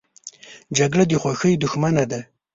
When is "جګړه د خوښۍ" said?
0.77-1.53